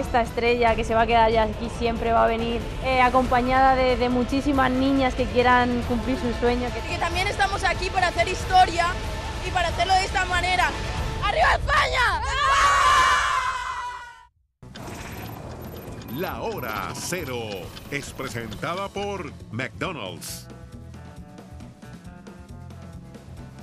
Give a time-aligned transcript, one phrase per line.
[0.00, 3.74] Esta estrella que se va a quedar ya aquí siempre va a venir eh, acompañada
[3.76, 6.68] de, de muchísimas niñas que quieran cumplir su sueño.
[6.72, 8.86] que- que también estamos aquí para hacer historia
[9.46, 10.70] y para hacerlo de esta manera.
[11.22, 12.22] ¡Arriba España!
[16.16, 17.36] La hora cero
[17.90, 20.46] es presentada por McDonald's.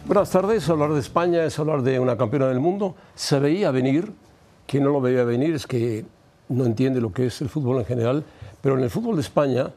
[0.05, 2.95] Buenas tardes, hablar de España es hablar de una campeona del mundo.
[3.15, 4.13] Se veía venir,
[4.67, 6.05] quien no lo veía venir es que
[6.49, 8.23] no entiende lo que es el fútbol en general,
[8.61, 9.71] pero en el fútbol de España,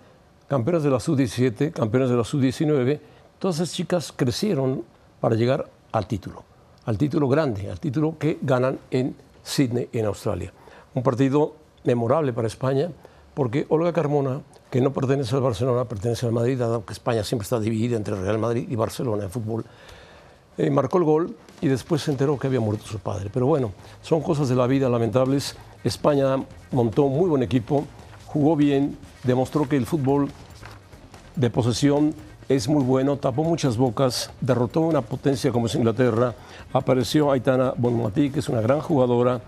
[0.49, 3.01] campeonas de la sub-17, campeonas de la sub-19,
[3.39, 4.85] todas esas chicas crecieron
[5.21, 6.45] para llegar al título,
[6.85, 10.53] al título grande, al título que ganan en Sydney, en Australia.
[10.95, 11.55] Un partido
[11.85, 12.91] memorable para España,
[13.35, 17.45] porque Olga Carmona, que no pertenece al Barcelona, pertenece al Madrid, dado que España siempre
[17.45, 19.65] está dividida entre Real Madrid y Barcelona en fútbol,
[20.59, 23.31] eh, marcó el gol y después se enteró que había muerto su padre.
[23.33, 25.57] Pero bueno, son cosas de la vida lamentables.
[25.85, 26.37] España
[26.73, 27.85] montó un muy buen equipo,
[28.27, 30.29] jugó bien, demostró que el fútbol
[31.37, 32.15] de posesión
[32.49, 36.35] es muy bueno, tapó muchas bocas, derrotó una potencia como es Inglaterra,
[36.73, 39.41] apareció Aitana Bonmatí, que es una gran jugadora,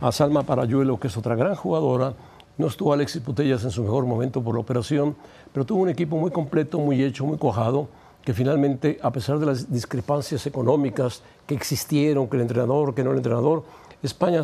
[0.00, 2.14] a Salma Parayuelo, que es otra gran jugadora,
[2.56, 5.16] no estuvo Alexis Putellas en su mejor momento por la operación,
[5.52, 7.88] pero tuvo un equipo muy completo, muy hecho, muy cuajado,
[8.22, 13.10] que finalmente, a pesar de las discrepancias económicas que existieron, que el entrenador, que no
[13.10, 13.64] el entrenador,
[14.02, 14.42] España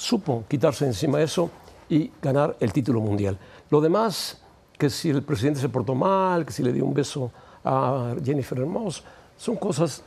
[0.00, 1.50] supo quitarse encima eso
[1.88, 3.38] y ganar el título mundial.
[3.68, 4.40] Lo demás,
[4.78, 7.30] que si el presidente se portó mal, que si le dio un beso
[7.62, 9.02] a Jennifer Hermoso,
[9.36, 10.02] son cosas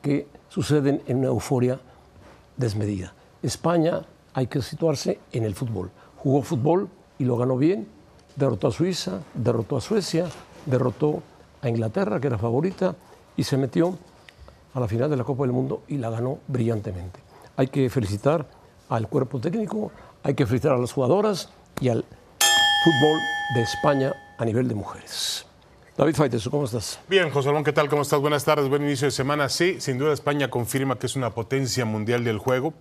[0.00, 1.80] que suceden en una euforia
[2.56, 3.14] desmedida.
[3.42, 5.90] España hay que situarse en el fútbol.
[6.18, 6.88] Jugó fútbol
[7.18, 7.88] y lo ganó bien,
[8.36, 10.26] derrotó a Suiza, derrotó a Suecia,
[10.66, 11.20] derrotó
[11.60, 12.94] a Inglaterra, que era favorita,
[13.36, 13.98] y se metió
[14.72, 17.18] a la final de la Copa del Mundo y la ganó brillantemente.
[17.56, 18.61] Hay que felicitar
[18.96, 19.90] al cuerpo técnico,
[20.22, 21.48] hay que felicitar a las jugadoras
[21.80, 22.04] y al
[22.84, 23.18] fútbol
[23.54, 25.46] de España a nivel de mujeres.
[25.96, 26.98] David Faiteso, ¿cómo estás?
[27.08, 27.88] Bien, José Ramón, ¿qué tal?
[27.88, 28.20] ¿Cómo estás?
[28.20, 29.48] Buenas tardes, buen inicio de semana.
[29.48, 32.74] Sí, sin duda España confirma que es una potencia mundial del juego,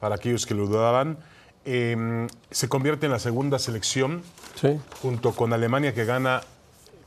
[0.00, 1.18] para aquellos que lo dudaban.
[1.64, 4.22] Eh, se convierte en la segunda selección,
[4.60, 4.78] Sí.
[5.02, 6.42] junto con Alemania, que gana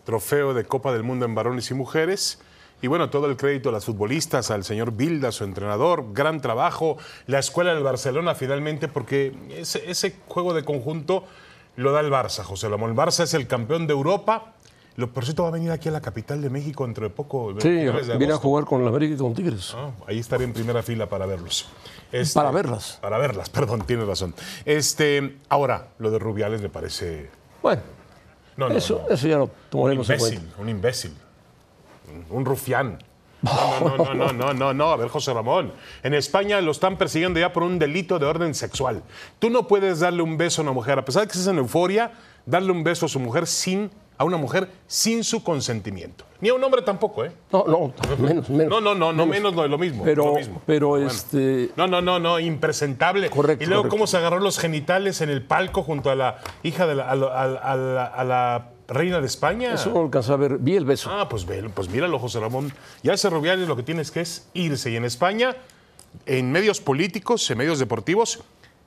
[0.06, 2.40] trofeo de Copa del Mundo en varones y mujeres.
[2.82, 6.98] Y bueno, todo el crédito a las futbolistas, al señor Bilda, su entrenador, gran trabajo,
[7.26, 11.24] la escuela del Barcelona finalmente, porque ese, ese juego de conjunto
[11.76, 12.92] lo da el Barça, José Ramón.
[12.92, 14.54] El Barça es el campeón de Europa.
[14.96, 17.54] Lo, por cierto, va a venir aquí a la capital de México dentro de poco.
[17.60, 17.70] Sí,
[18.18, 19.74] viene a jugar con la América y con Tigres.
[19.76, 21.68] Ah, ahí estaré en primera fila para verlos.
[22.12, 22.98] Este, Para verlas.
[23.02, 24.34] Para verlas, perdón, tienes razón.
[24.66, 27.30] Este, ahora, lo de Rubiales me parece.
[27.62, 27.82] Bueno,
[28.56, 29.14] No, no, eso, no.
[29.14, 30.62] eso ya lo Un tomaremos en imbécil, cuenta.
[30.62, 31.14] un imbécil.
[32.30, 33.00] Un rufián.
[33.42, 35.72] No, no, no, no, no, no, no, a ver, José Ramón.
[36.02, 39.04] En España lo están persiguiendo ya por un delito de orden sexual.
[39.40, 41.58] Tú no puedes darle un beso a una mujer, a pesar de que estés en
[41.60, 42.12] euforia,
[42.48, 46.26] darle un beso a su mujer sin, a una mujer sin su consentimiento.
[46.42, 47.32] Ni a un hombre tampoco, ¿eh?
[47.52, 48.70] No, no, menos, menos.
[48.70, 50.04] No, no, no, no menos lo, lo mismo.
[50.04, 50.62] Pero, lo mismo.
[50.66, 51.06] pero Bueno.
[51.08, 51.70] este.
[51.76, 53.30] No, no, no, no, impresentable.
[53.30, 53.96] Correcto, Y luego correcto.
[53.98, 57.16] cómo se agarró los genitales en el palco junto a la hija de la- a
[57.16, 59.74] la- a la- a la reina de España.
[59.74, 60.58] Eso alcanzé a ver.
[60.60, 61.10] Vi el beso.
[61.12, 62.72] Ah, pues, pues míralo, José Ramón.
[63.04, 64.92] Ya ese Rubiales lo que tienes que es irse.
[64.92, 65.56] Y en España,
[66.26, 68.44] en medios políticos, en medios deportivos,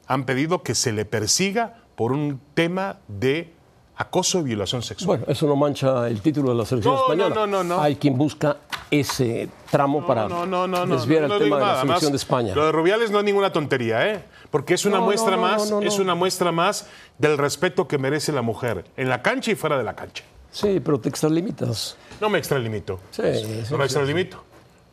[0.06, 3.52] han pedido que se le persiga por un tema de
[4.00, 5.18] acoso y violación sexual.
[5.18, 7.34] Bueno, eso no mancha el título de la selección No, no, española.
[7.34, 7.80] no, no, no.
[7.82, 8.56] Hay quien busca
[8.90, 10.46] ese tramo para no,
[10.86, 12.54] desviar el tema de la selección Además, de España.
[12.54, 14.24] Lo de Rubiales no es ninguna tontería, ¿eh?
[14.50, 16.86] Porque es una muestra más, es una muestra más
[17.18, 20.24] del respeto que merece la mujer en la cancha y fuera de la cancha.
[20.50, 21.96] Sí, pero te extralimitas.
[22.20, 22.98] No me extralimito.
[23.10, 24.42] Sí, sí, no me extralimito.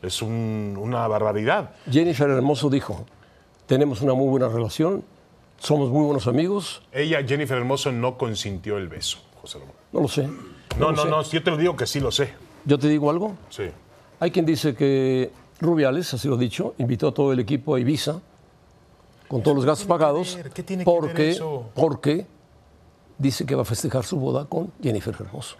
[0.02, 1.70] Es un- una barbaridad.
[1.90, 3.04] Jennifer Hermoso dijo:
[3.66, 5.02] Tenemos una muy buena relación,
[5.58, 6.82] somos muy buenos amigos.
[6.92, 9.74] Ella, Jennifer Hermoso, no consintió el beso, José Ramón.
[9.92, 10.28] No lo sé.
[10.78, 11.08] No, no, sé.
[11.08, 12.32] no, yo te lo digo que sí lo sé.
[12.64, 13.36] Yo te digo algo.
[13.50, 13.64] Sí.
[14.20, 17.80] Hay quien dice que Rubiales, así lo he dicho, invitó a todo el equipo a
[17.80, 18.20] Ibiza
[19.28, 20.50] con todos los gastos pagados, ver?
[20.50, 21.70] ¿Qué tiene que ver porque, eso?
[21.74, 22.26] porque
[23.18, 25.56] dice que va a festejar su boda con Jennifer Hermoso.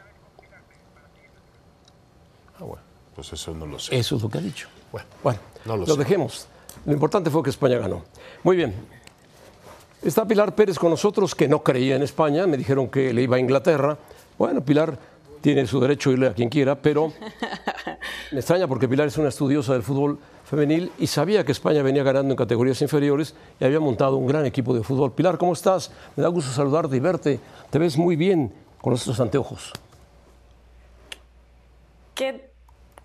[2.58, 2.82] Ah, bueno,
[3.14, 3.96] pues eso no lo sé.
[3.96, 4.68] Eso es lo que ha dicho.
[4.90, 5.98] Bueno, Bueno, no lo lo, sé.
[5.98, 6.48] dejemos.
[6.86, 8.04] Lo importante fue que España ganó.
[8.42, 8.74] Muy bien.
[10.02, 12.46] Está Pilar Pérez con nosotros, que no creía en España.
[12.46, 13.98] Me dijeron que le iba a Inglaterra.
[14.38, 14.96] Bueno, Pilar
[15.40, 17.12] tiene su derecho a irle a quien quiera, pero
[18.32, 22.02] me extraña porque Pilar es una estudiosa del fútbol femenil y sabía que España venía
[22.04, 25.12] ganando en categorías inferiores y había montado un gran equipo de fútbol.
[25.12, 25.90] Pilar, ¿cómo estás?
[26.16, 27.40] Me da gusto saludarte y verte.
[27.70, 29.72] Te ves muy bien con estos anteojos.
[32.14, 32.50] ¿Qué,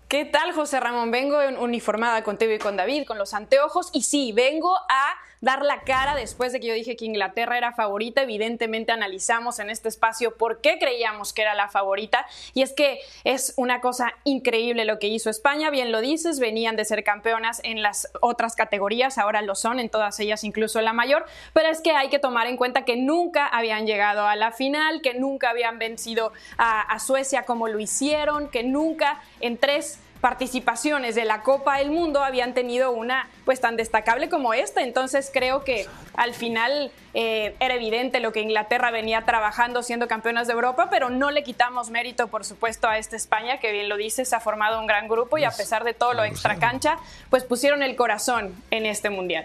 [0.08, 1.10] ¿Qué tal, José Ramón?
[1.10, 5.08] Vengo en- uniformada contigo y con David, con los anteojos, y sí, vengo a
[5.44, 8.22] dar la cara después de que yo dije que Inglaterra era favorita.
[8.22, 13.00] Evidentemente analizamos en este espacio por qué creíamos que era la favorita, y es que
[13.24, 17.60] es una cosa increíble lo que hizo España, bien lo dices, venían de ser campeonas
[17.62, 21.68] en las otras categorías, ahora lo son en todas ellas, incluso en la mayor, pero
[21.68, 25.14] es que hay que tomar en cuenta que nunca habían llegado a la final, que
[25.14, 31.26] nunca habían vencido a, a Suecia como lo hicieron, que nunca en tres participaciones de
[31.26, 34.80] la Copa del Mundo habían tenido una pues tan destacable como esta.
[34.80, 35.86] Entonces creo que
[36.16, 41.10] al final eh, era evidente lo que Inglaterra venía trabajando siendo campeonas de Europa, pero
[41.10, 44.80] no le quitamos mérito, por supuesto, a esta España, que bien lo dices, ha formado
[44.80, 46.96] un gran grupo y a pesar de todo lo extra cancha,
[47.28, 49.44] pues pusieron el corazón en este mundial.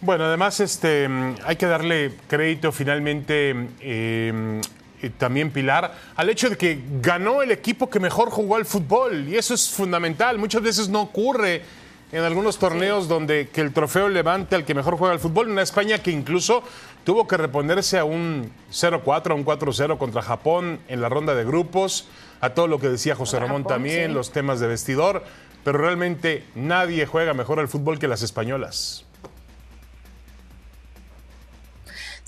[0.00, 4.62] Bueno, además este, mm, hay que darle crédito finalmente eh,
[5.02, 9.28] y también Pilar al hecho de que ganó el equipo que mejor jugó al fútbol
[9.28, 10.38] y eso es fundamental.
[10.38, 11.62] Muchas veces no ocurre
[12.10, 15.48] en algunos torneos donde que el trofeo levante al que mejor juega al fútbol.
[15.48, 16.62] Una España que incluso
[17.04, 21.44] tuvo que reponerse a un 0-4, a un 4-0 contra Japón en la ronda de
[21.44, 22.08] grupos,
[22.40, 24.14] a todo lo que decía José Ramón Japón, también, sí.
[24.14, 25.24] los temas de vestidor,
[25.64, 29.04] pero realmente nadie juega mejor al fútbol que las españolas.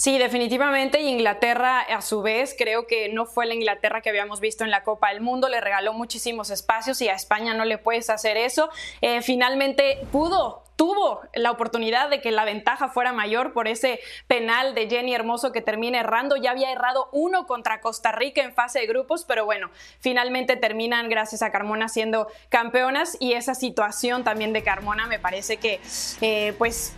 [0.01, 1.03] Sí, definitivamente.
[1.03, 4.83] Inglaterra, a su vez, creo que no fue la Inglaterra que habíamos visto en la
[4.83, 5.51] Copa del Mundo.
[5.51, 8.71] Le regaló muchísimos espacios y a España no le puedes hacer eso.
[9.03, 10.63] Eh, finalmente pudo.
[10.77, 15.53] Tuvo la oportunidad de que la ventaja fuera mayor por ese penal de Jenny Hermoso
[15.53, 16.37] que termina errando.
[16.37, 21.11] Ya había errado uno contra Costa Rica en fase de grupos, pero bueno, finalmente terminan
[21.11, 25.83] gracias a Carmona siendo campeonas y esa situación también de Carmona me parece que
[26.23, 26.95] eh, pues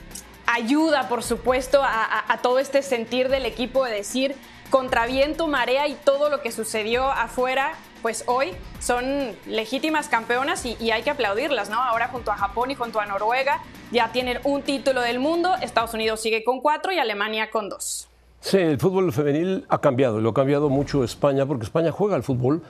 [0.53, 4.35] ayuda, por supuesto, a, todo este sentir del equipo de decir
[4.71, 10.77] contra viento, marea y todo lo que sucedió afuera, pues hoy son legítimas campeonas y,
[10.81, 11.83] y hay que aplaudirlas, ¿no?
[11.83, 13.61] Ahora junto a Japón y junto a Noruega
[13.91, 18.09] ya tienen un título del mundo, Estados Unidos sigue con cuatro y Alemania con dos.
[18.41, 22.25] Sí, el fútbol femenil ha cambiado, lo ha cambiado mucho España, porque España juega al
[22.25, 22.63] fútbol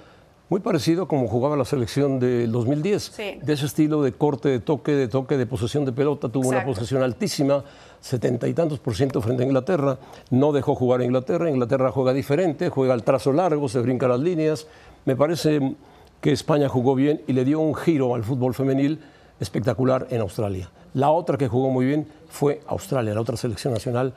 [0.49, 3.03] muy parecido como jugaba la selección del 2010.
[3.03, 3.39] Sí.
[3.43, 6.65] De ese estilo de corte, de toque, de toque, de posesión de pelota, tuvo una
[6.65, 7.65] posesión altísima,
[8.01, 9.99] setenta y tantos por ciento frente a Inglaterra.
[10.31, 14.21] No dejó jugar a Inglaterra, Inglaterra juega diferente, juega al trazo largo, se brinca las
[14.21, 14.67] líneas.
[15.07, 15.75] Me parece
[16.21, 19.01] que España jugó bien y le dio un giro al fútbol femenil
[19.41, 20.71] espectacular en Australia.
[20.95, 24.13] La otra que jugó muy bien fue Australia, la otra selección nacional.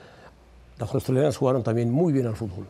[0.78, 2.68] Las australianas jugaron también muy bien al fútbol.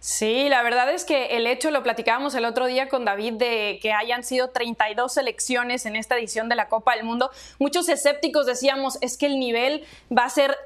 [0.00, 3.80] Sí, la verdad es que el hecho, lo platicábamos el otro día con David, de
[3.82, 8.46] que hayan sido 32 selecciones en esta edición de la Copa del Mundo, muchos escépticos
[8.46, 9.84] decíamos, es que el nivel
[10.16, 10.56] va a ser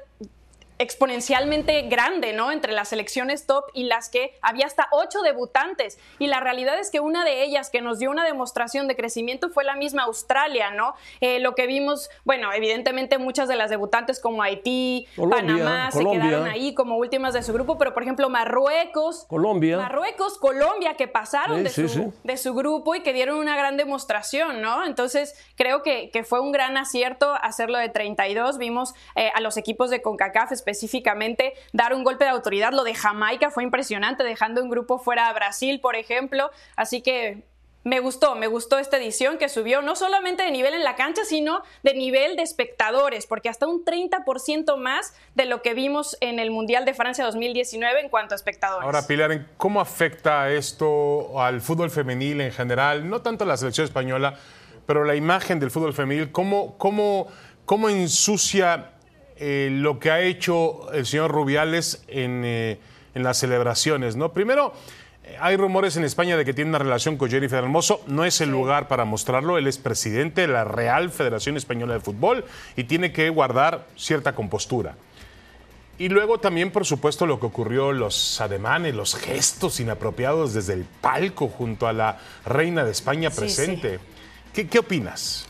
[0.83, 2.51] exponencialmente grande, ¿no?
[2.51, 5.99] Entre las selecciones top y las que había hasta ocho debutantes.
[6.19, 9.49] Y la realidad es que una de ellas que nos dio una demostración de crecimiento
[9.49, 10.95] fue la misma Australia, ¿no?
[11.21, 16.21] Eh, lo que vimos, bueno, evidentemente muchas de las debutantes como Haití, Colombia, Panamá, Colombia.
[16.21, 19.77] se quedaron ahí como últimas de su grupo, pero por ejemplo Marruecos, Colombia.
[19.77, 22.03] Marruecos, Colombia, que pasaron Sí, de, sí, su, sí.
[22.23, 24.85] de su grupo y que dieron una gran demostración, ¿no?
[24.85, 28.57] Entonces, creo que, que fue un gran acierto hacerlo de 32.
[28.57, 32.73] Vimos eh, a los equipos de CONCACAF específicamente dar un golpe de autoridad.
[32.73, 36.49] Lo de Jamaica fue impresionante, dejando un grupo fuera a Brasil, por ejemplo.
[36.75, 37.43] Así que
[37.83, 41.25] me gustó, me gustó esta edición que subió no solamente de nivel en la cancha,
[41.25, 46.39] sino de nivel de espectadores, porque hasta un 30% más de lo que vimos en
[46.39, 48.85] el Mundial de Francia 2019 en cuanto a espectadores.
[48.85, 53.09] Ahora, Pilar, ¿en ¿cómo afecta esto al fútbol femenil en general?
[53.09, 54.39] No tanto a la selección española,
[54.85, 57.27] pero la imagen del fútbol femenil, ¿cómo, cómo,
[57.65, 58.92] cómo ensucia
[59.45, 62.79] eh, lo que ha hecho el señor Rubiales en, eh,
[63.13, 64.15] en las celebraciones?
[64.15, 64.31] ¿no?
[64.31, 64.73] Primero,
[65.25, 68.01] eh, hay rumores en España de que tiene una relación con Jennifer Hermoso.
[68.07, 69.57] No es el lugar para mostrarlo.
[69.57, 72.45] Él es presidente de la Real Federación Española de Fútbol
[72.77, 74.95] y tiene que guardar cierta compostura.
[75.97, 80.85] Y luego también, por supuesto, lo que ocurrió, los ademanes, los gestos inapropiados desde el
[81.01, 83.99] palco junto a la reina de España Sí, presente.
[84.53, 85.49] ¿Qué, qué opinas?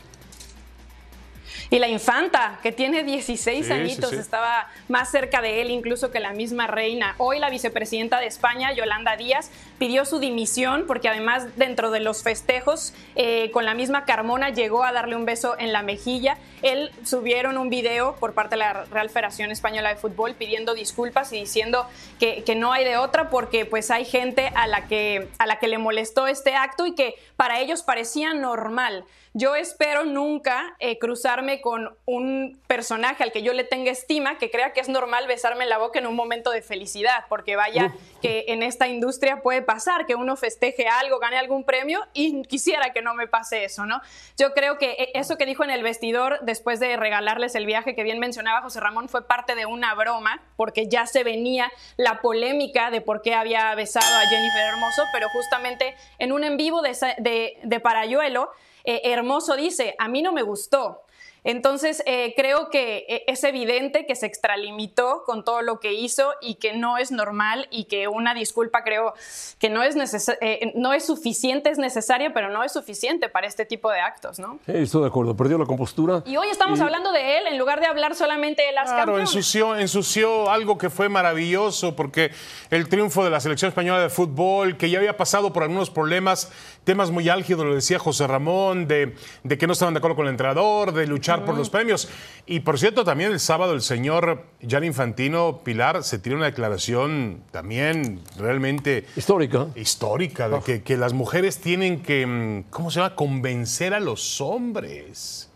[1.74, 4.22] Y la infanta, que tiene 16 Sí, añitos, sí, sí.
[4.22, 7.16] estaba más cerca de él incluso que la misma reina.
[7.18, 12.22] Hoy la vicepresidenta de España, Yolanda Díaz, pidió su dimisión porque además dentro de los
[12.22, 16.38] festejos eh, con la misma Carmona llegó a darle un beso en la mejilla.
[16.62, 21.32] Él subieron un video por parte de la Real Federación Española de Fútbol pidiendo disculpas
[21.32, 21.88] y diciendo
[22.20, 25.58] que, que no hay de otra porque pues hay gente a la, que, a la
[25.58, 29.04] que le molestó este acto y que para ellos parecía normal.
[29.36, 34.50] Yo espero nunca eh, cruzarme con un personaje al que yo le tenga estima que
[34.50, 37.94] crea que es normal besarme en la boca en un momento de felicidad, porque vaya
[38.20, 42.92] que en esta industria puede pasar que uno festeje algo, gane algún premio y quisiera
[42.92, 44.02] que no me pase eso, ¿no?
[44.36, 47.94] Yo creo que eh, eso que dijo en el vestidor después de regalarles el viaje
[47.94, 52.20] que bien mencionaba José Ramón fue parte de una broma, porque ya se venía la
[52.20, 56.82] polémica de por qué había besado a Jennifer Hermoso, pero justamente en un en vivo
[56.82, 58.50] de, de, de Parayuelo,
[58.84, 61.00] eh, Hermoso dice, a mí no me gustó.
[61.44, 66.32] Entonces, eh, creo que eh, es evidente que se extralimitó con todo lo que hizo
[66.40, 69.12] y que no es normal y que una disculpa creo
[69.58, 73.46] que no es, neces- eh, no es suficiente, es necesaria, pero no es suficiente para
[73.46, 74.58] este tipo de actos, ¿no?
[74.64, 76.22] Sí, estoy de acuerdo, perdió la compostura.
[76.24, 79.18] Y hoy estamos Y- hablando de él en lugar de hablar solamente de las Claro,
[79.18, 82.30] ensució, ensució algo que fue maravilloso, porque
[82.70, 86.50] el triunfo de la selección española de fútbol, que ya había pasado por algunos problemas,
[86.84, 90.26] temas muy álgidos, lo decía José Ramón, de, de que no estaban de acuerdo con
[90.26, 92.08] el entrenador, de luchar por los premios.
[92.46, 97.42] Y por cierto, también el sábado el señor Jan Infantino Pilar se tiene una declaración
[97.50, 99.66] también realmente Histórica.
[99.74, 104.40] histórica, de que, que las mujeres tienen que, mm, ¿cómo se llama?, convencer a los
[104.40, 105.50] hombres.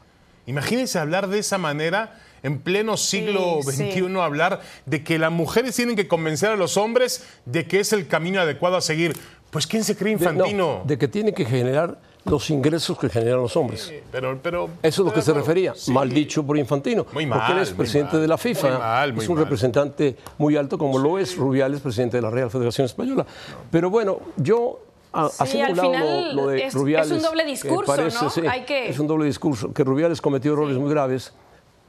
[0.47, 4.19] Imagínense hablar de esa manera en pleno siglo Sí, XXI, sí.
[4.21, 8.07] hablar de que las mujeres tienen que convencer a los hombres de que es el
[8.09, 9.15] camino adecuado a seguir.
[9.51, 10.83] Pues ¿quién se cree De, no, infantino?
[10.87, 11.99] de que tiene que generar
[12.31, 13.93] los ingresos que generan los hombres.
[14.13, 15.93] pero, pero, Eso es lo que se refería, sí.
[15.93, 17.07] mal dicho por Infantino.
[17.13, 18.23] Muy porque él es muy presidente mal.
[18.23, 18.69] de la FIFA.
[18.71, 19.45] Muy mal, muy es un mal.
[19.45, 23.25] representante muy alto, como lo es Rubiales, presidente de la Real Federación Española.
[23.71, 24.81] Pero bueno, yo.
[25.11, 27.11] a- Sí, haciendo al final lo, lo de es- es Rubiales.
[27.13, 28.31] un doble que discurso, ¿no?
[28.31, 29.73] sí, Hay que- Es un doble discurso.
[29.73, 31.33] Que Rubiales cometió errores muy graves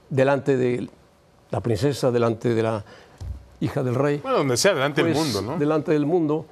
[0.10, 0.88] delante de
[1.52, 2.86] la princesa, delante de la
[3.60, 4.20] hija del rey.
[4.24, 5.60] Bueno, donde sea, delante del Pues, mundo, ¿no?
[5.60, 6.46] Delante del mundo,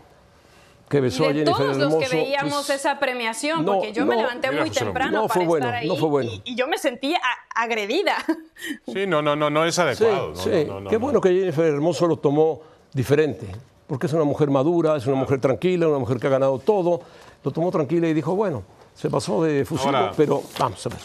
[0.89, 3.73] que Y besó a de Jennifer todos los que Hermoso, veíamos pues, esa premiación, no,
[3.73, 6.09] porque yo me levanté Mira, muy temprano No para fue bueno, estar ahí no fue
[6.09, 6.31] bueno.
[6.31, 8.15] y, y yo me sentía a- agredida.
[8.91, 10.29] Sí, no, no, no, no es Sí, adecuado.
[10.29, 10.49] no, sí.
[10.65, 10.99] no, no, no, Qué no.
[11.01, 12.61] bueno que Jennifer Hermoso lo tomó
[12.93, 13.45] diferente,
[13.85, 17.01] porque es una mujer madura, es una mujer tranquila, una mujer que ha ganado todo.
[17.43, 18.63] Lo tomó tranquila y dijo, bueno,
[18.95, 20.99] se pasó de fusil, pero vamos a ver.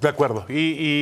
[0.00, 0.44] De acuerdo.
[0.48, 0.54] Y,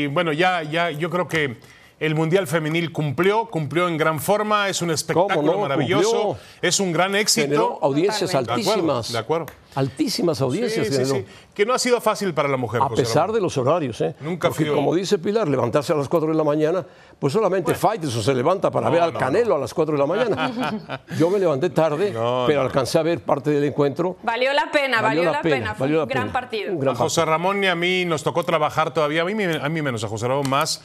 [0.03, 1.57] y, bueno, ya, ya yo creo que
[2.01, 6.37] el Mundial Femenil cumplió, cumplió en gran forma, es un espectáculo maravilloso, Cumplió.
[6.63, 7.47] es un gran éxito.
[7.47, 8.63] Generó audiencias Totalmente.
[8.63, 9.13] De acuerdo, altísimas.
[9.13, 9.47] de acuerdo.
[9.77, 11.25] Altísimas audiencias Sí, sí, sí.
[11.53, 12.81] Que no ha sido fácil para la mujer.
[12.81, 13.35] A José pesar Ramón.
[13.37, 14.15] de los horarios, ¿eh?
[14.21, 16.85] Nunca Porque como dice Pilar, levantarse a las 4 de la mañana,
[17.19, 19.99] pues solamente Faitelson se levanta para No, ver al no, Canelo a las 4 de
[19.99, 21.01] la mañana.
[21.19, 22.67] Yo me levanté tarde, No, pero no.
[22.67, 24.17] alcancé a ver parte del encuentro.
[24.23, 25.75] Valió la pena, valió, la pena.
[25.75, 26.33] Fue valió un la gran pena.
[26.33, 26.73] partido.
[26.73, 29.57] Un gran A José Ramón y a mí nos tocó trabajar todavía, a mí, me-
[29.57, 30.83] a mí menos, a José Ramón más,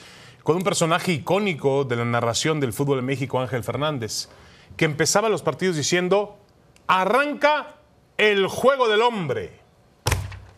[0.49, 4.29] con un personaje icónico de la narración del fútbol en México, Ángel Fernández,
[4.77, 6.39] que empezaba los partidos diciendo,
[6.87, 7.75] arranca
[8.17, 9.59] el juego del hombre.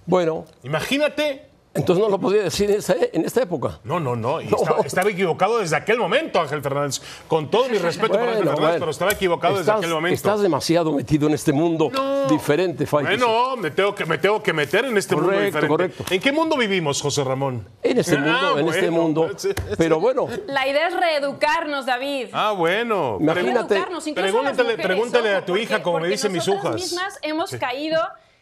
[0.05, 3.79] Bueno, Imagínate entonces no lo podía decir en, esa- en esta época.
[3.83, 4.41] No, no, no.
[4.41, 4.57] y No.
[4.57, 7.01] Estaba, estaba equivocado desde aquel momento, Ángel Fernández.
[7.27, 8.79] Con todo mi respeto para Ángel Bueno, Fernández, bueno.
[8.79, 10.15] pero estaba equivocado desde aquel momento.
[10.15, 11.89] Estás demasiado metido en este mundo
[12.29, 13.19] diferente, Faitelson.
[13.29, 15.67] Bueno, me tengo, que, me tengo que meter en este mundo Correcto, diferente.
[15.69, 16.03] correcto.
[16.13, 17.67] ¿En qué mundo vivimos, José Ramón?
[17.83, 18.19] En este Ah,
[18.53, 19.31] mundo, en este bueno, mundo.
[19.77, 22.27] Pero bueno, La idea es reeducarnos, David.
[22.33, 23.17] Ah, bueno.
[23.19, 23.75] Imagínate.
[23.75, 26.91] Reeducarnos, incluso Pregúntale- mujeres, pregúntale a tu hija, porque- como me dicen mis nosotras hijas.
[26.91, 27.99] mismas hemos caído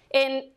[0.09, 0.53] en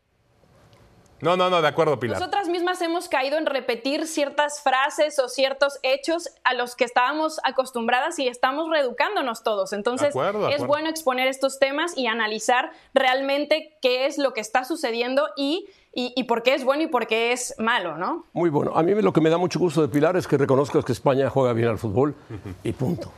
[1.23, 2.19] No, no, no, de acuerdo, Pilar.
[2.19, 7.39] Nosotras mismas hemos caído en repetir ciertas frases o ciertos hechos a los que estábamos
[7.43, 9.73] acostumbradas y estamos reeducándonos todos.
[9.73, 14.33] Entonces, De acuerdo, de es bueno exponer estos temas y analizar realmente qué es lo
[14.33, 17.97] que está sucediendo y, y, y por qué es bueno y por qué es malo,
[17.97, 18.25] ¿no?
[18.33, 18.73] muy bueno.
[18.75, 21.29] A mí lo que me da mucho gusto de Pilar es que reconozcas que España
[21.29, 22.15] juega bien al fútbol
[22.63, 23.11] y punto.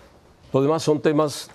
[0.54, 1.50] Lo demás son temas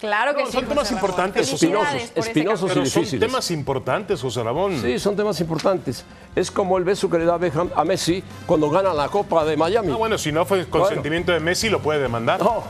[0.00, 0.52] Claro que No, sí.
[0.52, 1.10] son temas José Ramón.
[1.10, 2.74] importantes, espinosos, espinosos cambio.
[2.74, 3.20] Pero son difíciles.
[3.28, 4.80] temas importantes, José Ramón.
[4.80, 6.04] Sí, son temas importantes.
[6.34, 9.56] Es como el beso que le da Beckham a Messi cuando gana la Copa de
[9.58, 9.92] Miami.
[9.92, 12.40] Ah, bueno, si no fue consentimiento de Messi, lo puede demandar.
[12.42, 12.62] No.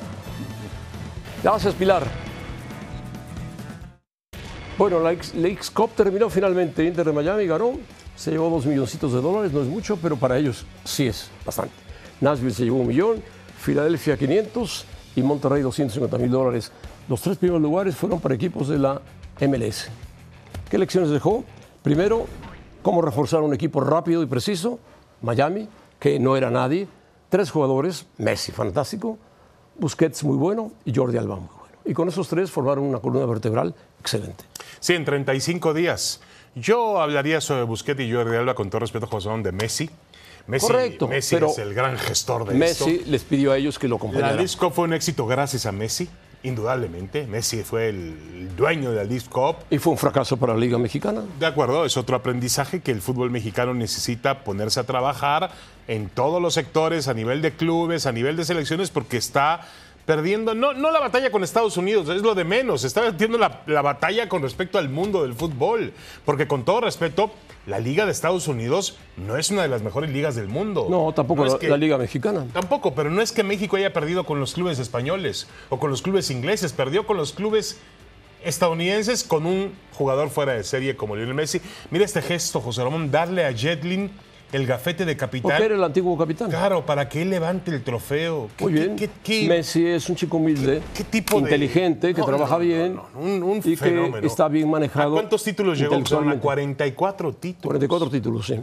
[1.42, 2.04] Gracias, Pilar.
[4.76, 6.84] Bueno, la X- la X Cup terminó finalmente.
[6.84, 7.72] Inter de Miami ganó.
[8.16, 9.52] Se llevó dos milloncitos de dólares.
[9.52, 11.74] No es mucho, pero para ellos sí es bastante.
[12.20, 13.22] Nashville se llevó un millón,
[13.58, 14.84] Filadelfia 500
[15.20, 16.72] y Monterrey 250 mil dólares.
[17.08, 19.00] Los tres primeros lugares fueron para equipos de la
[19.40, 19.88] MLS.
[20.70, 21.44] ¿Qué lecciones dejó?
[21.82, 22.26] Primero,
[22.82, 24.78] cómo reforzar un equipo rápido y preciso.
[25.22, 26.88] Miami, que no era nadie.
[27.28, 29.18] Tres jugadores, Messi fantástico,
[29.78, 31.74] Busquets muy bueno y Jordi Alba muy bueno.
[31.84, 34.44] Y con esos tres formaron una columna vertebral excelente.
[34.80, 36.20] Sí, en 35 días.
[36.54, 39.88] Yo hablaría sobre Busquets y Jordi Alba con todo respeto, José de Messi.
[40.46, 43.10] Messi, Correcto, Messi pero es el gran gestor de Messi esto.
[43.10, 44.36] les pidió a ellos que lo La acompañaran.
[44.36, 46.08] Leagues Cup fue un éxito gracias a Messi,
[46.42, 47.26] indudablemente.
[47.26, 49.56] Messi fue el dueño de la Leagues Cup.
[49.70, 51.22] Y fue un fracaso para la Liga Mexicana.
[51.38, 55.50] De acuerdo, es otro aprendizaje que el fútbol mexicano necesita ponerse a trabajar
[55.86, 59.60] en todos los sectores, a nivel de clubes, a nivel de selecciones, porque está
[60.06, 63.62] perdiendo, no, no la batalla con Estados Unidos, es lo de menos, está perdiendo la,
[63.66, 65.92] la batalla con respecto al mundo del fútbol,
[66.24, 67.30] porque con todo respeto,
[67.66, 70.86] la Liga de Estados Unidos no es una de las mejores ligas del mundo.
[70.90, 72.46] No, tampoco es la, que- la Liga Mexicana.
[72.52, 76.02] Tampoco, pero no es que México haya perdido con los clubes españoles o con los
[76.02, 77.78] clubes ingleses, perdió con los clubes
[78.42, 81.60] estadounidenses con un jugador fuera de serie como Lionel Messi.
[81.90, 84.10] Mira este gesto, José Ramón, darle a Jetlin
[84.52, 85.62] el gafete de Porque capitán.
[85.62, 86.50] era el antiguo capitán.
[86.50, 88.48] Claro, para que él levante el trofeo.
[88.56, 88.96] ¿Qué- Muy bien.
[88.96, 92.58] qué- qué- Messi es un chico humilde, qué tipo de- inteligente, que No, trabaja no,
[92.58, 94.26] no, bien un- un y que fenómeno.
[94.26, 95.12] está bien ¿A manejado.
[95.12, 95.94] cuántos títulos llegó?
[95.94, 96.42] A intelectualmente.
[96.42, 97.62] 44 títulos.
[97.66, 98.60] 44 títulos, sí.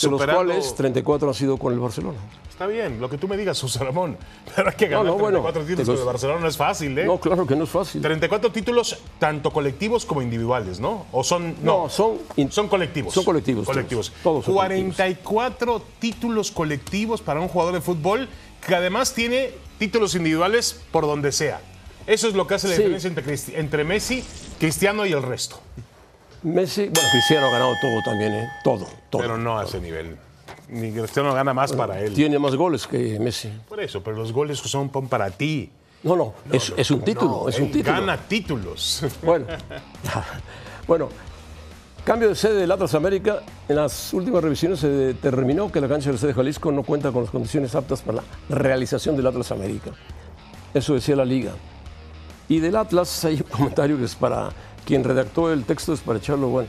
[0.00, 2.18] De los cuales 34 han sido con el Barcelona.
[2.48, 4.18] Está bien, lo que tú me digas, José Ramón.
[4.56, 6.98] Pero hay que ganar no, bueno, 34 títulos los- con el Barcelona no es fácil,
[6.98, 7.04] ¿eh?
[7.06, 8.02] No, claro que no es fácil.
[8.02, 11.06] 34 títulos, tanto colectivos como individuales, ¿no?
[11.12, 11.54] ¿O son.?
[11.62, 13.14] No, son in- Son colectivos.
[13.14, 13.66] son colectivos.
[13.66, 14.12] Colectivos.
[14.22, 18.28] Todos son 44 títulos colectivos para un jugador de fútbol
[18.66, 21.60] que además tiene títulos individuales por donde sea.
[22.06, 22.82] Eso es lo que hace la Sí.
[22.82, 24.22] diferencia entre, entre Messi,
[24.58, 25.60] Cristiano y el resto.
[26.42, 28.48] Messi, bueno, Cristiano ha ganado todo también, ¿eh?
[28.64, 29.22] Todo, todo.
[29.22, 30.16] Pero no a ese nivel.
[30.68, 32.14] Ni Cristiano gana más para él.
[32.14, 33.50] Tiene más goles que Messi.
[33.68, 35.70] Por eso, pero los goles son para ti.
[36.02, 37.94] No, no, es, es un título, No, es un él título.
[38.00, 39.04] Gana títulos.
[39.22, 39.46] Bueno,
[40.86, 41.08] bueno,
[42.04, 43.42] cambio de sede del Atlas América.
[43.68, 47.22] En las últimas revisiones se determinó que la cancha del Estadio Jalisco no cuenta con
[47.22, 49.90] las condiciones aptas para la realización del Atlas América.
[50.72, 51.52] Eso decía la liga.
[52.48, 54.50] Y del Atlas hay un comentario que es para
[54.84, 56.68] quien redactó el texto, es para echarlo bueno.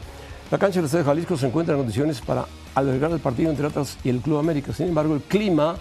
[0.52, 3.98] La cancha del Estadio Jalisco se encuentra en condiciones para albergar el partido entre Atlas
[4.04, 4.74] y el Club América.
[4.74, 5.78] Sin embargo, el clima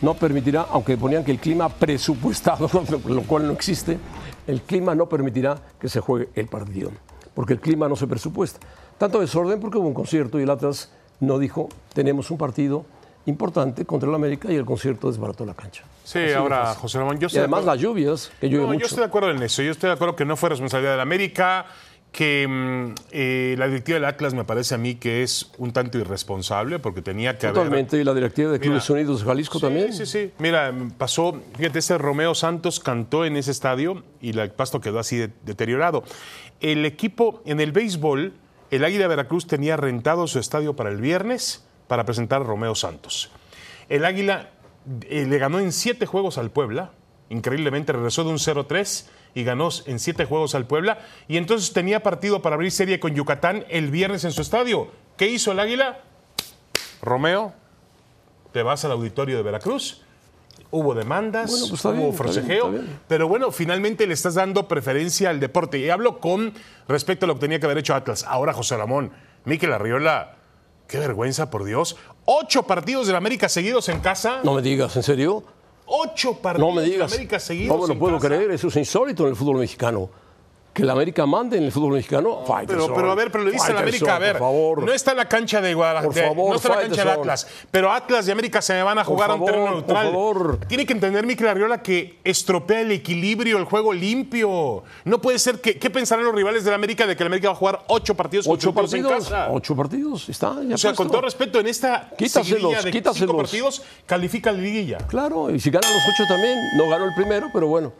[0.00, 2.70] no permitirá, aunque ponían que el clima presupuestado,
[3.08, 3.98] lo cual no existe,
[4.46, 6.92] el clima no permitirá que se juegue el partido,
[7.34, 8.60] porque el clima no se presupuesta.
[8.98, 12.84] Tanto desorden porque hubo un concierto y el Atlas no dijo, tenemos un partido
[13.26, 15.82] importante contra el América y el concierto desbarató la cancha.
[16.04, 16.72] Sí, Así de ahora.
[16.74, 18.80] José Ramón, yo Y estoy de además las lluvias, que llueve No, mucho.
[18.80, 19.60] yo estoy de acuerdo en eso.
[19.62, 21.66] Yo estoy de acuerdo que no fue responsabilidad de la América,
[22.12, 25.98] que mm, eh, la directiva del Atlas me parece a mí que es un tanto
[25.98, 27.56] irresponsable porque tenía que haber.
[27.62, 29.92] Totalmente, y la directiva de Clubes Mira, Unidos de Jalisco Sí, también.
[29.92, 30.32] Sí, sí.
[30.38, 35.16] Mira, pasó, fíjate, ese Romeo Santos cantó en ese estadio y el pasto quedó así
[35.16, 36.02] de- deteriorado.
[36.60, 38.32] El equipo en el béisbol,
[38.70, 42.74] el Águila de Veracruz tenía rentado su estadio para el viernes para presentar a Romeo
[42.74, 43.30] Santos.
[43.88, 44.50] El Águila
[45.08, 46.90] eh, le ganó en siete juegos al Puebla,
[47.30, 52.02] increíblemente regresó de un 0-3 y ganó en siete juegos al Puebla y entonces tenía
[52.02, 54.88] partido para abrir serie con Yucatán el viernes en su estadio.
[55.16, 56.00] ¿Qué hizo el Águila?
[57.02, 57.52] Romeo,
[58.52, 60.02] te vas al auditorio de Veracruz.
[60.70, 63.00] Hubo demandas, Bueno, pues hubo bien, está bien, forcejeo, está bien.
[63.08, 65.78] pero bueno, finalmente le estás dando preferencia al deporte.
[65.78, 66.52] Y hablo con
[66.88, 68.24] respecto a lo que tenía que haber hecho Atlas.
[68.28, 69.10] Ahora, José Ramón,
[69.44, 70.36] Miquel Arriola,
[70.86, 71.96] qué vergüenza, por Dios.
[72.26, 74.40] Ocho partidos de la América seguidos en casa.
[74.44, 75.42] No me digas, ¿en serio?
[75.90, 77.12] Ocho partidos No me digas.
[77.12, 78.28] América seguidos No me lo puedo casa.
[78.28, 80.10] creer, eso es insólito en el fútbol mexicano.
[80.78, 82.36] Que la América mande en el fútbol mexicano.
[82.36, 84.82] Pero, Faitelson, pero a ver, pero le dice a la América, a ver, Por favor.
[84.84, 87.10] no está en la cancha de Guadalajara, Por favor, no está en la cancha de.
[87.10, 90.06] Atlas, pero Atlas y América se van a jugar a un terreno por neutral.
[90.06, 90.58] favor.
[90.68, 94.84] Tiene que entender Mikel Arriola que estropea el equilibrio, el juego limpio.
[95.04, 97.48] No puede ser que, ¿qué pensarán los rivales de la América de que la América
[97.48, 99.10] va a jugar ocho partidos Ocho partidos.
[99.12, 99.48] en casa?
[99.50, 100.28] Ocho partidos.
[100.28, 100.94] Está ya O sea, puesto.
[100.96, 103.16] con todo respeto, en esta Quítaselos, de quítaselos.
[103.18, 104.98] cinco partidos califica la liguilla.
[105.08, 106.56] Claro, y si ganan los ocho también.
[106.76, 107.92] No ganó el primero, pero bueno.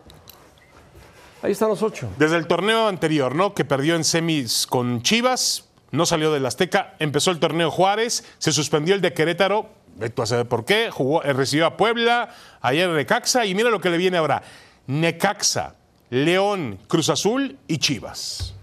[1.42, 2.08] Ahí están los ocho.
[2.18, 3.54] Desde el torneo anterior, ¿no?
[3.54, 8.52] Que perdió en semis con Chivas, no salió del Azteca, empezó el torneo Juárez, se
[8.52, 9.68] suspendió el de Querétaro,
[10.14, 13.80] tú a saber por qué, jugó, eh, recibió a Puebla, ayer Necaxa, y mira lo
[13.80, 14.42] que le viene ahora.
[14.86, 15.74] Necaxa,
[16.10, 18.54] León, Cruz Azul y Chivas.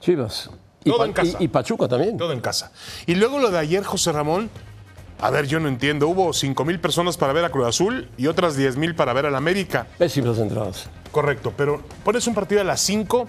[0.00, 0.50] Chivas.
[0.84, 1.36] Todo en casa.
[1.40, 2.16] y- y Pachuca también.
[2.16, 2.70] Todo en casa.
[3.06, 4.48] Y luego lo de ayer, José Ramón.
[5.20, 6.08] A ver, yo no entiendo.
[6.08, 9.26] Hubo 5 mil personas para ver a Cruz Azul y otras 10 mil para ver
[9.26, 9.86] al América.
[9.98, 10.88] Pésimas entradas.
[11.10, 13.26] Correcto, pero pones un partido a las 5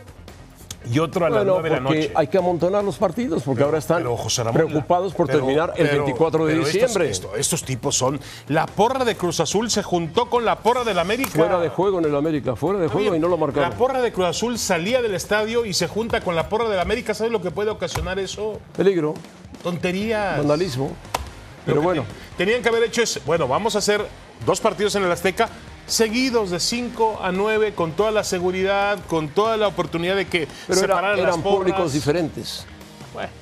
[0.91, 2.11] y otro a las Bueno, 9 de la noche.
[2.15, 5.73] hay que amontonar los partidos, porque ahora están Pero, José Ramón, preocupados por pero- terminar
[5.77, 7.09] el pero- 24 de estos- diciembre.
[7.09, 8.19] esto- estos tipos son.
[8.49, 11.29] La porra de Cruz Azul se juntó con la porra del América.
[11.31, 13.73] Fuera de juego en el América, fuera de juego Oye, y no lo La marcaron.
[13.77, 17.13] porra de Cruz Azul salía del estadio y se junta con la porra del América.
[17.13, 18.59] ¿Sabes lo que puede ocasionar eso?
[18.75, 19.13] Peligro,
[19.63, 20.37] Tonterías.
[20.37, 20.91] vandalismo.
[21.67, 22.03] Pero bueno,
[22.35, 24.03] te- tenían que haber hecho es, bueno, vamos a hacer
[24.45, 25.49] dos partidos en el Azteca
[25.85, 30.47] seguidos de 5 a 9 con toda la seguridad, con toda la oportunidad de que
[30.67, 32.65] Pero era- separaran las eran públicos diferentes.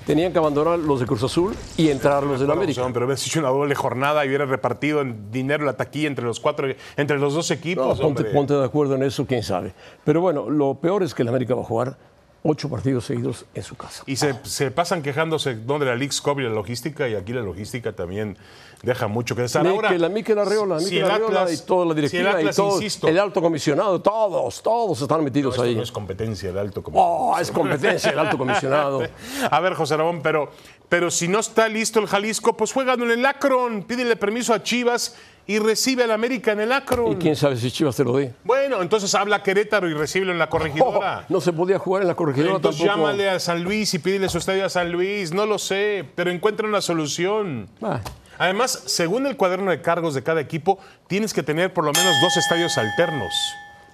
[0.06, 2.82] Tenían que abandonar los de Cruz Azul y entrar los del América.
[2.94, 6.40] Pero hubieras hecho una doble jornada y hubieras repartido en dinero la taquilla entre los
[6.40, 8.00] cuatro, entre los dos No, equipos.
[8.00, 8.34] ponte, hombre.
[8.34, 9.74] ponte de acuerdo en eso, quién sabe.
[10.06, 11.98] Pero bueno, lo peor es que el América va a jugar
[12.48, 14.04] ocho partidos seguidos en su casa.
[14.06, 15.80] Y se, se pasan quejándose ¿no?
[15.80, 18.38] de la League Cup y la logística, y aquí la logística también
[18.84, 19.66] deja mucho que desear.
[19.66, 22.10] Ahora, Miquel, a Miquel Arreola, si Miquel el Arreola Atlas- y toda la si el
[22.12, 25.76] directiva y todo, insisto, el alto comisionado, todos, todos están metidos ahí.
[25.76, 27.16] no es competencia del alto comisionado.
[27.16, 29.02] Oh, es competencia el alto comisionado.
[29.52, 30.52] A ver, José Ramón, pero,
[30.96, 34.64] pero si no está listo el Jalisco, pues juegan en el Akron, pídele permiso a
[34.64, 37.12] Chivas y recibe al América en el Akron.
[37.12, 38.32] Y quién sabe si Chivas te lo dé.
[38.46, 41.26] Bueno, entonces habla Querétaro y recíbelo en la Oh, corregidora.
[41.30, 43.08] no se podía jugar en la corregidora Entonces tampoco.
[43.10, 46.32] llámale a San Luis y pídele su estadio a San Luis, no lo sé, pero
[46.32, 47.68] encuentra una solución.
[47.82, 48.00] Ah,
[48.38, 52.16] Además, según el cuaderno de cargos de cada equipo, tienes que tener por lo menos
[52.22, 53.34] dos estadios alternos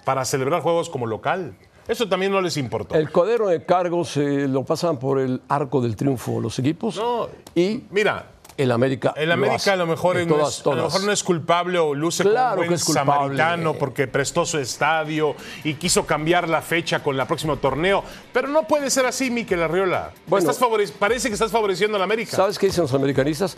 [0.06, 1.56] para celebrar juegos como local.
[1.92, 2.96] Eso también no les importó.
[2.96, 7.28] el cuaderno de cargos eh, lo pasan por el arco del triunfo los equipos No,
[7.54, 8.28] y Mira,
[8.58, 9.14] el América.
[9.18, 9.72] el lo América hace.
[9.72, 12.50] a lo mejor no todas, es, a lo mejor no es culpable o luce Claro
[12.58, 17.20] como un que buen samaritano porque prestó su estadio y quiso cambiar la fecha con
[17.20, 18.04] el próximo torneo.
[18.32, 20.12] Pero no puede ser así, Miquel Arriola.
[20.28, 20.50] Bueno.
[20.50, 22.36] Estás favore- parece que estás favoreciendo al América.
[22.38, 23.58] ¿Sabes qué dicen los americanistas?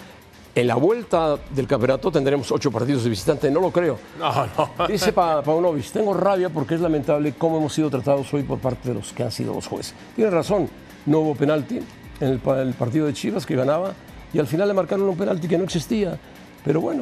[0.55, 3.49] En la vuelta del campeonato tendremos ocho partidos de visitante.
[3.49, 3.97] No lo creo.
[4.19, 4.87] No, no.
[4.87, 8.89] Dice Pa- Paunovic, tengo rabia porque es lamentable cómo hemos sido tratados hoy por parte
[8.89, 9.95] de los que han sido los jueces.
[10.15, 10.69] Tiene razón,
[11.07, 11.79] no hubo penalti
[12.19, 13.93] en el, pa- el partido de Chivas que ganaba
[14.31, 16.19] y al final le marcaron un penalti que no existía.
[16.63, 17.01] Pero bueno,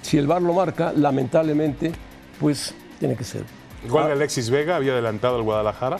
[0.00, 1.92] si el VAR lo marca, lamentablemente,
[2.40, 3.44] pues tiene que ser.
[3.84, 5.98] Igual que Alexis Vega había adelantado al Guadalajara.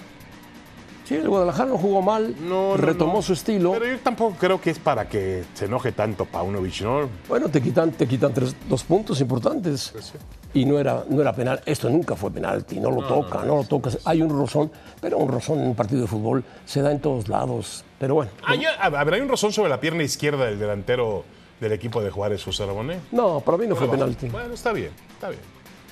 [1.09, 3.23] Sí, el Guadalajara no jugó mal, No, retomó no.
[3.23, 3.73] su estilo.
[3.73, 7.09] Pero yo tampoco creo que es para que se enoje tanto Paunovic, ¿no?
[7.27, 9.89] Bueno, te quitan, te quitan tres, dos puntos importantes.
[9.91, 10.13] Pues
[10.53, 11.63] Y no era, no era penal.
[11.65, 12.79] Esto nunca fue penalti.
[12.79, 13.89] No lo toca, no, lo toca.
[14.05, 17.27] Hay un rozón, pero un rozón en un partido de fútbol se da en todos
[17.29, 17.87] lados.
[17.99, 18.31] Pero bueno.
[18.45, 21.25] Hay, a ver, hay un rozón sobre la pierna izquierda del delantero
[21.59, 22.91] del equipo de Juárez, José Ramón.
[22.91, 23.01] ¿eh?
[23.13, 24.29] No, para mí no fue penalti.
[24.29, 25.41] Bueno, está bien, está bien.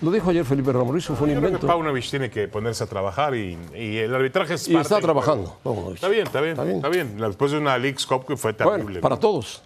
[0.03, 1.67] Lo dijo ayer Felipe Ramorizo, fue un Yo creo que invento.
[1.67, 5.57] Paunovic tiene que ponerse a trabajar y, y el arbitraje es Y parte está trabajando.
[5.63, 5.95] Paunovic.
[5.95, 6.77] Está bien, está bien, Está bien.
[6.77, 7.17] está bien.
[7.19, 8.85] Después de una League Cup que fue terrible.
[8.85, 9.21] Bueno, para ¿no?
[9.21, 9.63] todos.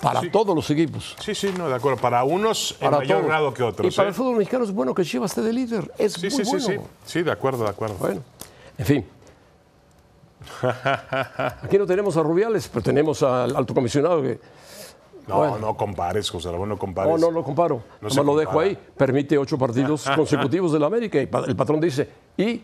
[0.00, 1.14] Para todos los equipos.
[1.20, 2.00] Sí, sí, no, de acuerdo.
[2.00, 3.28] Para unos en Para mayor todos.
[3.28, 3.92] grado que otros.
[3.92, 4.10] Y para ¿eh?
[4.10, 5.92] el fútbol mexicano es bueno que Chivas esté de líder.
[5.98, 6.66] Es Sí, muy sí, sí, bueno.
[6.66, 6.78] sí.
[7.04, 7.96] Sí, de acuerdo, de acuerdo.
[7.98, 8.22] Bueno,
[8.78, 9.04] en fin.
[11.62, 14.40] Aquí no tenemos a Rubiales, pero tenemos al alto comisionado que.
[15.26, 15.58] No, Bueno.
[15.58, 17.12] no compares, José Ramón, no compares.
[17.12, 17.82] No, no lo comparo.
[18.00, 18.76] No lo dejo ahí.
[18.96, 22.62] Permite ocho partidos consecutivos de la América y el patrón dice, y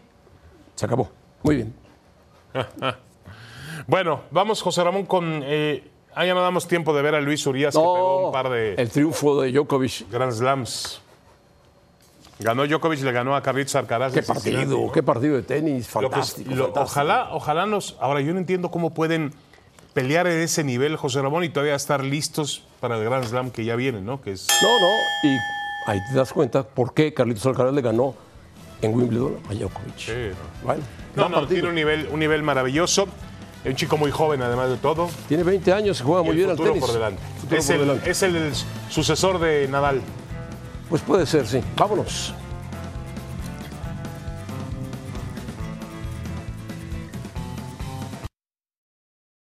[0.75, 1.09] se acabó.
[1.43, 1.75] Muy bien.
[3.87, 5.43] Bueno, vamos, José Ramón, con.
[5.45, 8.49] Eh, ah, ya no damos tiempo de ver a Luis Urias que pegó un par
[8.49, 10.11] de El triunfo de Djokovic.
[10.11, 11.01] Grand Slams.
[12.41, 14.13] Ganó Djokovic, le ganó a Carlitos Alcaraz.
[14.13, 14.93] Qué partido, ¿no?
[14.93, 16.51] qué partido de tenis, Lo que- fantástico.
[16.55, 16.83] lo- fantástico.
[17.01, 17.97] ojalá, ojalá nos.
[18.01, 19.33] Ahora, yo no entiendo cómo pueden
[19.97, 23.65] pelear en ese nivel, José Ramón, y todavía estar listos para el Grand Slam que
[23.65, 24.21] ya viene, ¿no?
[24.21, 24.47] Que es.
[24.63, 24.89] No, no,
[25.23, 25.39] y
[25.91, 28.15] ahí te das cuenta por qué Carlitos Alcaraz le ganó
[28.83, 29.97] en Wimbledon a Djokovic.
[29.97, 30.67] Sí, no.
[30.67, 30.83] Bueno,
[31.31, 33.09] No, tiene un nivel, un nivel maravilloso.
[33.65, 35.09] Un chico muy joven, además de todo.
[35.29, 36.79] Tiene 20 años juega Y muy el bien al tenis.
[36.79, 37.23] por delante.
[37.51, 38.11] Es por el, delante.
[38.11, 38.53] es el
[38.91, 40.03] sucesor de Nadal.
[40.91, 41.63] Pues puede ser, sí.
[41.75, 42.35] Vámonos.